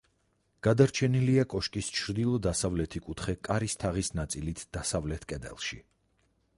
[0.67, 5.85] გადარჩენილია კოშკის ჩრდილო-დასავლეთი კუთხე კარის თაღის ნაწილით დასავლეთ კედელში.